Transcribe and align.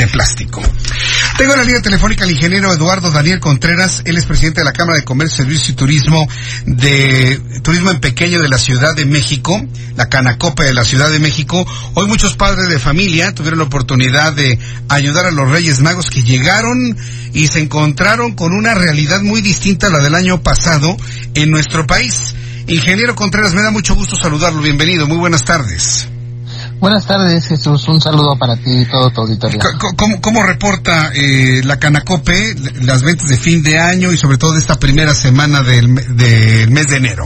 De 0.00 0.06
plástico. 0.06 0.62
Tengo 1.36 1.52
en 1.52 1.58
la 1.58 1.64
línea 1.66 1.82
telefónica 1.82 2.24
al 2.24 2.30
ingeniero 2.30 2.72
Eduardo 2.72 3.10
Daniel 3.10 3.38
Contreras, 3.38 4.00
él 4.06 4.16
es 4.16 4.24
presidente 4.24 4.62
de 4.62 4.64
la 4.64 4.72
Cámara 4.72 4.96
de 4.96 5.04
Comercio, 5.04 5.44
Servicio 5.44 5.72
y 5.72 5.76
Turismo 5.76 6.26
de 6.64 7.38
Turismo 7.62 7.90
en 7.90 8.00
Pequeño 8.00 8.40
de 8.40 8.48
la 8.48 8.56
Ciudad 8.56 8.96
de 8.96 9.04
México, 9.04 9.62
la 9.96 10.08
Canacope 10.08 10.64
de 10.64 10.72
la 10.72 10.84
Ciudad 10.84 11.10
de 11.10 11.18
México. 11.18 11.66
Hoy 11.92 12.06
muchos 12.06 12.34
padres 12.34 12.70
de 12.70 12.78
familia 12.78 13.34
tuvieron 13.34 13.58
la 13.58 13.66
oportunidad 13.66 14.32
de 14.32 14.58
ayudar 14.88 15.26
a 15.26 15.30
los 15.30 15.50
Reyes 15.50 15.80
Magos 15.80 16.08
que 16.08 16.22
llegaron 16.22 16.96
y 17.34 17.48
se 17.48 17.60
encontraron 17.60 18.32
con 18.32 18.54
una 18.54 18.72
realidad 18.72 19.20
muy 19.20 19.42
distinta 19.42 19.88
a 19.88 19.90
la 19.90 19.98
del 19.98 20.14
año 20.14 20.42
pasado 20.42 20.96
en 21.34 21.50
nuestro 21.50 21.86
país. 21.86 22.34
Ingeniero 22.68 23.14
Contreras, 23.14 23.52
me 23.52 23.60
da 23.60 23.70
mucho 23.70 23.94
gusto 23.94 24.16
saludarlo. 24.16 24.62
Bienvenido, 24.62 25.06
muy 25.06 25.18
buenas 25.18 25.44
tardes. 25.44 26.09
Buenas 26.80 27.04
tardes, 27.04 27.46
Jesús. 27.46 27.86
Un 27.88 28.00
saludo 28.00 28.38
para 28.38 28.56
ti 28.56 28.70
y 28.80 28.84
todo 28.86 29.10
tu 29.10 29.20
auditorio. 29.20 29.60
¿Cómo, 29.96 30.18
cómo 30.22 30.42
reporta 30.42 31.12
eh, 31.14 31.60
la 31.62 31.78
Canacope 31.78 32.54
las 32.82 33.02
ventas 33.02 33.28
de 33.28 33.36
fin 33.36 33.62
de 33.62 33.78
año 33.78 34.10
y 34.10 34.16
sobre 34.16 34.38
todo 34.38 34.54
de 34.54 34.60
esta 34.60 34.78
primera 34.78 35.12
semana 35.12 35.60
del, 35.60 35.94
del 36.16 36.70
mes 36.70 36.88
de 36.88 36.96
enero? 36.96 37.24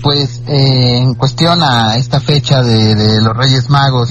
Pues 0.00 0.40
eh, 0.46 0.96
en 0.96 1.14
cuestión 1.14 1.62
a 1.62 1.96
esta 1.96 2.18
fecha 2.18 2.62
de, 2.62 2.94
de 2.94 3.20
los 3.20 3.36
Reyes 3.36 3.68
Magos, 3.68 4.08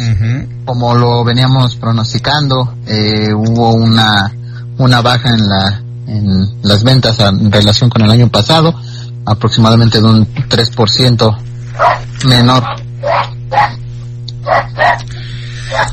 como 0.65 0.93
lo 0.93 1.23
veníamos 1.23 1.75
pronosticando, 1.75 2.75
eh, 2.85 3.33
hubo 3.33 3.73
una, 3.73 4.31
una 4.77 5.01
baja 5.01 5.29
en, 5.29 5.47
la, 5.47 5.81
en 6.07 6.61
las 6.61 6.83
ventas 6.83 7.19
en 7.21 7.51
relación 7.51 7.89
con 7.89 8.03
el 8.03 8.11
año 8.11 8.29
pasado, 8.29 8.79
aproximadamente 9.25 9.99
de 9.99 10.05
un 10.05 10.27
3% 10.27 11.37
menor 12.27 12.63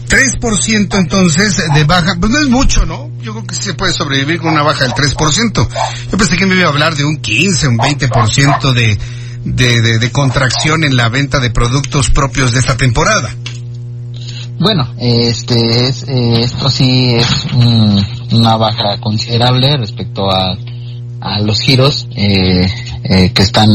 3% 0.09 0.99
entonces 0.99 1.63
de 1.75 1.85
baja, 1.85 2.17
pues 2.21 2.31
no 2.31 2.39
es 2.39 2.49
mucho, 2.49 2.85
¿no? 2.87 3.11
Yo 3.23 3.33
creo 3.33 3.47
que 3.47 3.55
se 3.55 3.75
puede 3.75 3.93
sobrevivir 3.93 4.41
con 4.41 4.53
una 4.53 4.63
baja 4.63 4.85
del 4.85 4.93
3%. 4.93 5.69
Yo 6.11 6.19
pensé 6.19 6.37
que 6.37 6.47
me 6.47 6.57
iba 6.57 6.67
a 6.67 6.69
hablar 6.69 6.95
de 6.95 7.05
un 7.05 7.17
15, 7.17 7.69
un 7.69 7.79
20% 7.79 8.73
de, 8.73 8.99
de, 9.45 9.81
de, 9.81 9.99
de 9.99 10.13
contracción 10.13 10.85
en 10.85 10.97
la 10.97 11.09
venta 11.09 11.41
de 11.41 11.51
productos 11.51 12.11
propios 12.11 12.53
de 12.53 12.61
esta 12.61 12.77
temporada. 12.77 13.35
Bueno, 14.59 14.95
este 14.99 15.89
es, 15.89 16.05
eh, 16.07 16.43
esto 16.43 16.71
sí 16.71 17.15
es 17.15 17.27
una 18.33 18.57
baja 18.57 19.01
considerable 19.01 19.77
respecto 19.77 20.31
a, 20.31 20.57
a 21.21 21.41
los 21.41 21.61
giros 21.61 22.07
eh, 22.15 22.71
eh, 23.03 23.33
que 23.33 23.43
están 23.43 23.71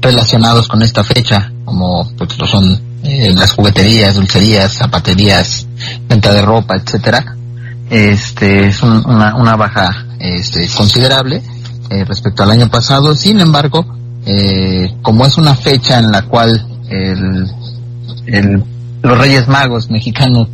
relacionados 0.00 0.68
con 0.68 0.82
esta 0.82 1.02
fecha, 1.02 1.52
como 1.64 2.08
pues 2.16 2.38
lo 2.38 2.46
son 2.46 2.91
eh, 3.04 3.32
las 3.34 3.52
jugueterías, 3.52 4.14
dulcerías, 4.14 4.72
zapaterías, 4.72 5.66
venta 6.08 6.32
de 6.32 6.42
ropa, 6.42 6.76
etcétera, 6.76 7.36
este 7.90 8.68
es 8.68 8.82
una, 8.82 9.34
una 9.36 9.56
baja 9.56 10.06
este, 10.18 10.66
considerable 10.74 11.42
eh, 11.90 12.04
respecto 12.04 12.42
al 12.42 12.50
año 12.50 12.68
pasado. 12.68 13.14
Sin 13.14 13.40
embargo, 13.40 13.84
eh, 14.24 14.94
como 15.02 15.26
es 15.26 15.36
una 15.36 15.54
fecha 15.54 15.98
en 15.98 16.10
la 16.10 16.22
cual 16.22 16.66
el, 16.88 17.50
el, 18.26 18.64
los 19.02 19.18
Reyes 19.18 19.48
Magos 19.48 19.90
mexicanos 19.90 20.48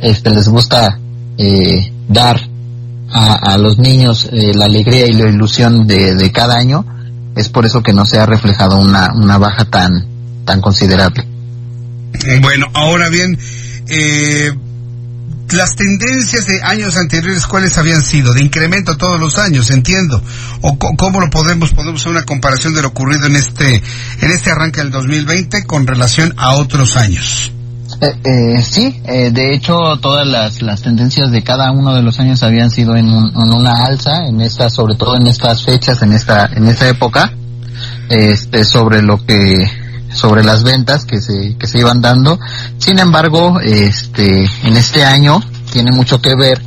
este, 0.00 0.30
les 0.30 0.48
gusta 0.48 0.98
eh, 1.38 1.92
dar 2.08 2.40
a, 3.10 3.52
a, 3.52 3.58
los 3.58 3.78
niños 3.78 4.28
eh, 4.30 4.52
la 4.54 4.66
alegría 4.66 5.06
y 5.06 5.12
la 5.12 5.28
ilusión 5.28 5.86
de, 5.86 6.14
de, 6.14 6.32
cada 6.32 6.56
año, 6.56 6.84
es 7.34 7.48
por 7.48 7.64
eso 7.64 7.82
que 7.82 7.92
no 7.92 8.04
se 8.04 8.18
ha 8.18 8.26
reflejado 8.26 8.78
una, 8.78 9.12
una 9.14 9.38
baja 9.38 9.64
tan, 9.64 10.06
tan 10.44 10.60
considerable. 10.60 11.33
Bueno, 12.40 12.66
ahora 12.74 13.08
bien, 13.08 13.38
eh, 13.88 14.52
las 15.52 15.76
tendencias 15.76 16.46
de 16.46 16.62
años 16.62 16.96
anteriores, 16.96 17.46
¿cuáles 17.46 17.76
habían 17.78 18.02
sido? 18.02 18.32
De 18.32 18.42
incremento 18.42 18.96
todos 18.96 19.20
los 19.20 19.38
años, 19.38 19.70
entiendo. 19.70 20.22
¿O 20.62 20.78
cómo 20.78 21.20
lo 21.20 21.30
podemos, 21.30 21.72
podemos 21.72 22.00
hacer 22.00 22.12
una 22.12 22.24
comparación 22.24 22.74
de 22.74 22.82
lo 22.82 22.88
ocurrido 22.88 23.26
en 23.26 23.36
este, 23.36 23.82
en 24.20 24.30
este 24.30 24.50
arranque 24.50 24.80
del 24.80 24.90
2020 24.90 25.64
con 25.64 25.86
relación 25.86 26.34
a 26.36 26.54
otros 26.54 26.96
años? 26.96 27.52
Eh, 28.00 28.12
eh, 28.24 28.62
sí, 28.62 29.00
eh, 29.04 29.30
de 29.30 29.54
hecho 29.54 29.78
todas 30.00 30.26
las, 30.26 30.62
las 30.62 30.82
tendencias 30.82 31.30
de 31.30 31.42
cada 31.44 31.70
uno 31.70 31.94
de 31.94 32.02
los 32.02 32.18
años 32.18 32.42
habían 32.42 32.70
sido 32.70 32.96
en, 32.96 33.08
un, 33.08 33.30
en 33.30 33.52
una 33.52 33.72
alza, 33.86 34.26
en 34.26 34.40
estas, 34.40 34.74
sobre 34.74 34.96
todo 34.96 35.16
en 35.16 35.26
estas 35.26 35.64
fechas, 35.64 36.02
en 36.02 36.12
esta, 36.12 36.46
en 36.46 36.66
esta 36.66 36.88
época, 36.88 37.32
este, 38.08 38.64
sobre 38.64 39.02
lo 39.02 39.24
que 39.24 39.83
sobre 40.14 40.44
las 40.44 40.64
ventas 40.64 41.04
que 41.04 41.20
se, 41.20 41.56
que 41.58 41.66
se 41.66 41.78
iban 41.78 42.00
dando. 42.00 42.38
Sin 42.78 42.98
embargo, 42.98 43.60
este, 43.60 44.44
en 44.62 44.76
este 44.76 45.04
año 45.04 45.42
tiene 45.72 45.92
mucho 45.92 46.22
que 46.22 46.34
ver 46.34 46.60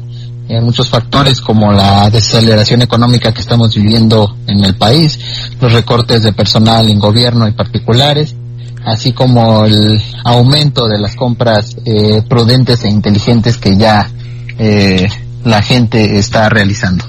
en 0.50 0.64
muchos 0.64 0.90
factores 0.90 1.42
como 1.42 1.72
la 1.72 2.10
desaceleración 2.10 2.82
económica 2.82 3.34
que 3.34 3.42
estamos 3.42 3.76
viviendo 3.76 4.38
en 4.48 4.64
el 4.64 4.76
país, 4.76 5.20
los 5.60 5.74
recortes 5.74 6.24
de 6.24 6.34
personal 6.34 6.90
en 6.90 7.00
gobierno 7.00 7.48
y 7.48 7.52
particulares, 7.52 8.36
así 8.86 9.12
como 9.12 9.66
el 9.66 10.02
aumento 10.24 10.88
de 10.88 11.00
las 11.00 11.16
compras 11.16 11.76
eh, 11.86 12.22
prudentes 12.28 12.84
e 12.84 12.90
inteligentes 12.90 13.58
que 13.58 13.76
ya 13.76 14.10
eh, 14.58 15.08
la 15.44 15.62
gente 15.62 16.18
está 16.18 16.50
realizando. 16.50 17.06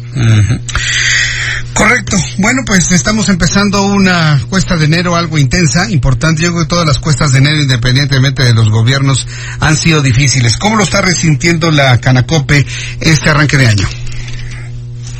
Correcto. 1.78 2.16
Bueno, 2.38 2.62
pues 2.66 2.90
estamos 2.90 3.28
empezando 3.28 3.84
una 3.84 4.40
cuesta 4.50 4.76
de 4.76 4.86
enero 4.86 5.14
algo 5.14 5.38
intensa, 5.38 5.88
importante. 5.88 6.42
Yo 6.42 6.50
creo 6.50 6.64
que 6.64 6.68
todas 6.68 6.84
las 6.84 6.98
cuestas 6.98 7.30
de 7.30 7.38
enero, 7.38 7.62
independientemente 7.62 8.42
de 8.42 8.52
los 8.52 8.68
gobiernos, 8.68 9.28
han 9.60 9.76
sido 9.76 10.02
difíciles. 10.02 10.56
¿Cómo 10.56 10.74
lo 10.74 10.82
está 10.82 11.02
resintiendo 11.02 11.70
la 11.70 11.98
Canacope 11.98 12.66
este 13.00 13.30
arranque 13.30 13.58
de 13.58 13.68
año? 13.68 13.88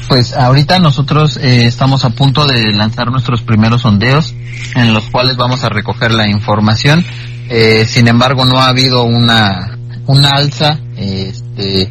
Pues 0.09 0.33
ahorita 0.33 0.81
nosotros 0.81 1.37
eh, 1.37 1.67
estamos 1.67 2.05
a 2.05 2.11
punto 2.11 2.45
de 2.45 2.73
lanzar 2.73 3.13
nuestros 3.13 3.43
primeros 3.43 3.83
sondeos 3.83 4.35
en 4.75 4.93
los 4.93 5.05
cuales 5.11 5.37
vamos 5.37 5.63
a 5.63 5.69
recoger 5.69 6.11
la 6.11 6.29
información. 6.29 7.07
Eh, 7.51 7.87
sin 7.89 8.09
embargo, 8.09 8.45
no 8.45 8.59
ha 8.59 8.67
habido 8.67 9.05
una, 9.05 9.79
una 10.07 10.31
alza, 10.31 10.81
este, 10.97 11.89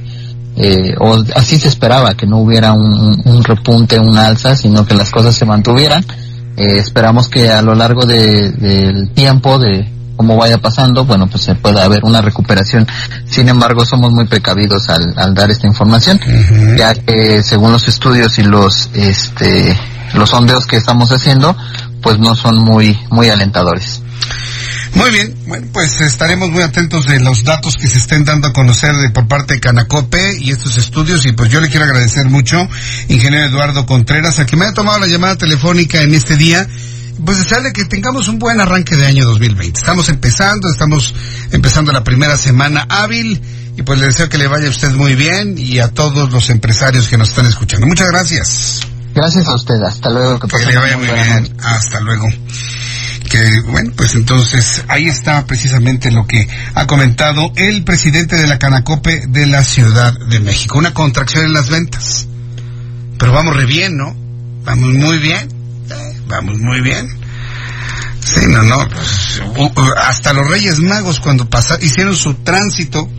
eh, 0.57 0.95
o 0.99 1.23
así 1.35 1.59
se 1.59 1.67
esperaba, 1.67 2.15
que 2.15 2.25
no 2.25 2.37
hubiera 2.37 2.73
un, 2.73 3.21
un, 3.25 3.43
repunte, 3.43 3.99
una 3.99 4.25
alza, 4.25 4.55
sino 4.55 4.85
que 4.85 4.95
las 4.95 5.11
cosas 5.11 5.35
se 5.35 5.45
mantuvieran. 5.45 6.03
Eh, 6.57 6.77
esperamos 6.77 7.27
que 7.27 7.51
a 7.51 7.61
lo 7.61 7.75
largo 7.75 8.05
de, 8.05 8.51
del 8.51 9.11
tiempo, 9.11 9.59
de 9.59 9.87
cómo 10.15 10.35
vaya 10.35 10.57
pasando, 10.57 11.05
bueno, 11.05 11.27
pues 11.27 11.43
se 11.43 11.53
pueda 11.53 11.83
haber 11.83 12.03
una 12.03 12.21
recuperación. 12.21 12.87
Sin 13.25 13.47
embargo, 13.49 13.85
somos 13.85 14.11
muy 14.11 14.25
precavidos 14.25 14.89
al, 14.89 15.13
al 15.15 15.35
dar 15.35 15.51
esta 15.51 15.67
información, 15.67 16.19
uh 16.25 16.29
-huh. 16.29 16.77
ya 16.77 16.95
que 16.95 17.43
según 17.43 17.71
los 17.71 17.87
estudios 17.87 18.39
y 18.39 18.43
los, 18.43 18.89
este, 18.95 19.79
los 20.15 20.31
sondeos 20.31 20.65
que 20.65 20.77
estamos 20.77 21.11
haciendo, 21.11 21.55
pues 22.01 22.19
no 22.19 22.35
son 22.35 22.59
muy, 22.59 22.97
muy 23.09 23.29
alentadores. 23.29 24.01
Muy 24.93 25.11
bien, 25.11 25.35
bueno, 25.45 25.67
pues 25.73 26.01
estaremos 26.01 26.49
muy 26.49 26.63
atentos 26.63 27.05
de 27.05 27.19
los 27.19 27.43
datos 27.43 27.75
que 27.75 27.87
se 27.87 27.99
estén 27.99 28.23
dando 28.23 28.47
a 28.47 28.53
conocer 28.53 28.95
de, 28.95 29.11
por 29.11 29.27
parte 29.27 29.55
de 29.55 29.59
Canacope 29.59 30.37
y 30.39 30.51
estos 30.51 30.77
estudios 30.77 31.25
y 31.25 31.33
pues 31.33 31.51
yo 31.51 31.61
le 31.61 31.69
quiero 31.69 31.85
agradecer 31.85 32.25
mucho, 32.25 32.67
ingeniero 33.07 33.45
Eduardo 33.45 33.85
Contreras, 33.85 34.39
a 34.39 34.45
que 34.45 34.55
me 34.55 34.65
haya 34.65 34.73
tomado 34.73 34.99
la 34.99 35.07
llamada 35.07 35.35
telefónica 35.35 36.01
en 36.01 36.15
este 36.15 36.35
día, 36.35 36.67
pues 37.23 37.37
desearle 37.37 37.73
que 37.73 37.85
tengamos 37.85 38.27
un 38.27 38.39
buen 38.39 38.59
arranque 38.59 38.95
de 38.95 39.05
año 39.05 39.25
2020. 39.25 39.77
Estamos 39.77 40.09
empezando, 40.09 40.69
estamos 40.69 41.13
empezando 41.51 41.91
la 41.91 42.03
primera 42.03 42.35
semana 42.35 42.85
hábil 42.89 43.39
y 43.77 43.83
pues 43.83 43.99
le 43.99 44.07
deseo 44.07 44.29
que 44.29 44.39
le 44.39 44.47
vaya 44.47 44.65
a 44.65 44.71
usted 44.71 44.91
muy 44.93 45.13
bien 45.13 45.55
y 45.57 45.77
a 45.79 45.89
todos 45.89 46.31
los 46.31 46.49
empresarios 46.49 47.07
que 47.07 47.17
nos 47.17 47.29
están 47.29 47.45
escuchando. 47.45 47.85
Muchas 47.85 48.09
gracias. 48.09 48.96
Gracias 49.17 49.47
a 49.47 49.55
usted, 49.55 49.81
hasta 49.81 50.11
luego. 50.11 50.39
Que, 50.39 50.47
que 50.47 50.65
le 50.67 50.77
vaya 50.77 50.95
muy 50.95 51.07
bien, 51.07 51.43
noche. 51.43 51.53
hasta 51.63 51.99
luego 52.01 52.27
que 53.27 53.61
bueno, 53.61 53.91
pues 53.95 54.13
entonces 54.13 54.83
ahí 54.87 55.07
está 55.07 55.45
precisamente 55.47 56.11
lo 56.11 56.27
que 56.27 56.47
ha 56.75 56.85
comentado 56.85 57.51
el 57.55 57.83
presidente 57.83 58.35
de 58.35 58.45
la 58.45 58.59
Canacope 58.59 59.25
de 59.27 59.47
la 59.47 59.63
Ciudad 59.63 60.13
de 60.29 60.39
México. 60.39 60.77
Una 60.77 60.93
contracción 60.93 61.45
en 61.45 61.53
las 61.53 61.67
ventas. 61.69 62.27
Pero 63.17 63.33
vamos 63.33 63.57
re 63.57 63.65
bien, 63.65 63.97
¿no? 63.97 64.15
Vamos 64.63 64.93
muy 64.93 65.17
bien. 65.17 65.49
Eh, 65.89 66.21
vamos 66.27 66.59
muy 66.59 66.79
bien. 66.81 67.09
Sí, 68.23 68.45
no, 68.47 68.61
no. 68.61 68.87
Pues, 68.87 69.41
hasta 69.97 70.31
los 70.33 70.47
Reyes 70.47 70.79
Magos 70.79 71.19
cuando 71.19 71.49
pasaron, 71.49 71.83
hicieron 71.83 72.15
su 72.15 72.35
tránsito 72.35 73.09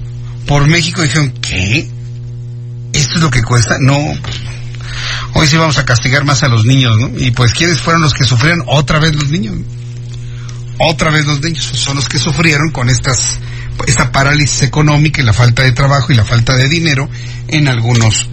por 0.47 0.67
México 0.69 1.03
dijeron, 1.03 1.33
¿qué? 1.43 1.91
¿Esto 2.93 3.15
es 3.17 3.21
lo 3.21 3.31
que 3.31 3.43
cuesta? 3.43 3.77
No. 3.81 3.99
Hoy 5.35 5.47
sí 5.47 5.57
vamos 5.57 5.79
a 5.79 5.85
castigar 5.85 6.25
más 6.25 6.43
a 6.43 6.49
los 6.49 6.65
niños, 6.65 6.97
¿no? 6.99 7.11
Y 7.19 7.31
pues, 7.31 7.53
¿quiénes 7.53 7.81
fueron 7.81 8.03
los 8.03 8.15
que 8.15 8.25
sufrieron? 8.25 8.65
Otra 8.67 8.99
vez 8.99 9.15
los 9.15 9.29
niños. 9.29 9.57
Otra 10.79 11.11
vez 11.11 11.27
los 11.27 11.41
niños. 11.43 11.65
Son 11.65 11.97
los 11.97 12.09
que 12.09 12.19
sufrieron 12.19 12.71
con 12.71 12.89
estas, 12.89 13.39
esta 13.87 14.11
parálisis 14.13 14.63
económica 14.63 15.21
y 15.21 15.25
la 15.25 15.33
falta 15.33 15.63
de 15.63 15.73
trabajo 15.73 16.13
y 16.13 16.17
la 16.17 16.25
falta 16.25 16.55
de 16.57 16.69
dinero 16.69 17.09
en 17.49 17.69
algunos, 17.69 18.29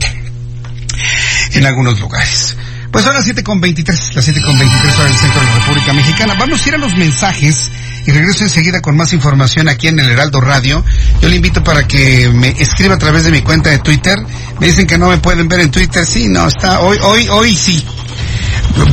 en 1.53 1.65
algunos 1.65 1.99
lugares. 1.99 2.55
Pues 2.91 3.03
son 3.03 3.13
las 3.13 3.27
7.23, 3.27 4.13
las 4.13 4.27
7.23 4.27 4.99
horas 4.99 5.09
del 5.09 5.15
centro 5.15 5.41
de 5.41 5.47
la 5.47 5.55
República 5.55 5.93
Mexicana. 5.93 6.33
Vamos 6.39 6.65
a 6.65 6.69
ir 6.69 6.75
a 6.75 6.77
los 6.77 6.95
mensajes 6.95 7.69
y 8.05 8.11
regreso 8.11 8.43
enseguida 8.43 8.81
con 8.81 8.95
más 8.95 9.13
información 9.13 9.67
aquí 9.67 9.87
en 9.87 9.99
el 9.99 10.09
Heraldo 10.09 10.39
Radio. 10.39 10.83
Yo 11.21 11.27
le 11.27 11.35
invito 11.35 11.63
para 11.63 11.87
que 11.87 12.29
me 12.29 12.49
escriba 12.49 12.95
a 12.95 12.97
través 12.97 13.23
de 13.23 13.31
mi 13.31 13.41
cuenta 13.41 13.69
de 13.69 13.79
Twitter. 13.79 14.17
Me 14.59 14.67
dicen 14.67 14.87
que 14.87 14.97
no 14.97 15.09
me 15.09 15.17
pueden 15.17 15.47
ver 15.47 15.59
en 15.59 15.71
Twitter. 15.71 16.05
Sí, 16.05 16.27
no, 16.27 16.47
está, 16.47 16.81
hoy, 16.81 16.97
hoy, 17.01 17.27
hoy 17.29 17.55
sí. 17.55 17.83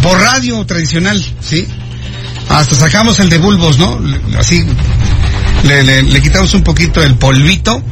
Por 0.03 0.21
radio 0.21 0.65
tradicional, 0.65 1.25
sí. 1.41 1.67
Hasta 2.49 2.75
sacamos 2.75 3.19
el 3.21 3.31
de 3.31 3.39
bulbos, 3.39 3.79
¿no? 3.79 4.01
Así, 4.39 4.65
le, 5.65 5.83
le, 5.83 6.03
le 6.03 6.23
quitamos 6.23 6.53
un 6.55 6.63
poquito 6.63 7.03
el 7.03 7.17
polvito 7.17 7.83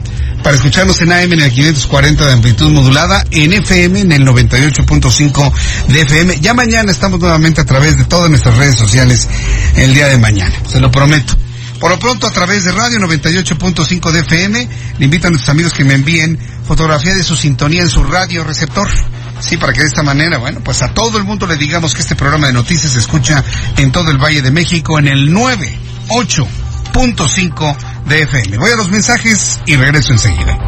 para 0.43 0.57
escucharnos 0.57 1.01
en 1.03 1.13
AM 1.13 1.33
en 1.33 1.41
el 1.41 1.51
540 1.51 2.27
de 2.27 2.33
amplitud 2.33 2.71
modulada, 2.71 3.25
en 3.31 3.53
FM 3.53 4.01
en 4.01 4.13
el 4.13 4.27
98.5 4.27 5.53
de 5.89 6.03
FM. 6.03 6.41
Ya 6.41 6.55
mañana 6.55 6.91
estamos 6.91 7.21
nuevamente 7.21 7.61
a 7.61 7.65
través 7.65 7.97
de 7.99 8.05
todas 8.05 8.31
nuestras 8.31 8.57
redes 8.57 8.77
sociales 8.77 9.29
el 9.77 9.95
día 9.95 10.09
de 10.09 10.19
mañana, 10.19 10.55
se 10.69 10.81
lo 10.81 10.91
prometo. 10.91 11.37
Por 11.81 11.91
lo 11.91 11.99
pronto 11.99 12.27
a 12.27 12.31
través 12.31 12.65
de 12.65 12.73
radio 12.73 12.99
98.5 12.99 14.13
de 14.13 14.21
FM, 14.21 14.69
le 14.99 15.05
invito 15.05 15.29
a 15.29 15.31
nuestros 15.31 15.49
amigos 15.49 15.73
que 15.73 15.83
me 15.83 15.95
envíen 15.95 16.39
fotografía 16.67 17.15
de 17.15 17.25
su 17.25 17.37
sintonía 17.37 17.81
en 17.81 17.89
su 17.89 18.05
radio 18.05 18.45
receptor. 18.45 18.87
Sí, 19.41 19.57
para 19.57 19.73
que 19.73 19.81
de 19.81 19.87
esta 19.87 20.03
manera, 20.03 20.37
bueno, 20.37 20.61
pues 20.63 20.83
a 20.83 20.93
todo 20.93 21.17
el 21.17 21.25
mundo 21.25 21.47
le 21.47 21.57
digamos 21.57 21.95
que 21.95 22.03
este 22.03 22.15
programa 22.15 22.49
de 22.49 22.53
noticias 22.53 22.93
se 22.93 22.99
escucha 22.99 23.43
en 23.79 23.93
todo 23.93 24.11
el 24.11 24.19
Valle 24.19 24.43
de 24.43 24.51
México 24.51 24.99
en 24.99 25.09
el 25.09 25.33
98.5 25.33 27.77
de 28.05 28.25
FM. 28.25 28.59
Voy 28.59 28.73
a 28.73 28.77
los 28.77 28.91
mensajes 28.91 29.59
y 29.65 29.77
regreso 29.77 30.13
enseguida. 30.13 30.59